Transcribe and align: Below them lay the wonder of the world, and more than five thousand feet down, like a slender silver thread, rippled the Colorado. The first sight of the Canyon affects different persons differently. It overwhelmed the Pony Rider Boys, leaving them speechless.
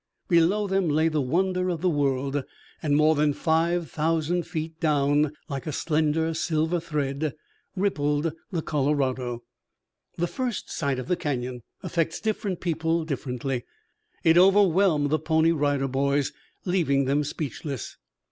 Below 0.29 0.65
them 0.65 0.89
lay 0.89 1.09
the 1.09 1.21
wonder 1.21 1.69
of 1.69 1.81
the 1.81 1.87
world, 1.89 2.43
and 2.81 2.95
more 2.95 3.13
than 3.13 3.33
five 3.33 3.91
thousand 3.91 4.47
feet 4.47 4.79
down, 4.79 5.31
like 5.47 5.67
a 5.67 5.71
slender 5.71 6.33
silver 6.33 6.79
thread, 6.79 7.35
rippled 7.75 8.33
the 8.51 8.63
Colorado. 8.63 9.43
The 10.17 10.25
first 10.25 10.71
sight 10.71 10.97
of 10.97 11.07
the 11.07 11.15
Canyon 11.15 11.61
affects 11.83 12.19
different 12.19 12.61
persons 12.61 13.05
differently. 13.05 13.63
It 14.23 14.39
overwhelmed 14.39 15.11
the 15.11 15.19
Pony 15.19 15.51
Rider 15.51 15.87
Boys, 15.87 16.31
leaving 16.65 17.05
them 17.05 17.23
speechless. 17.23 17.95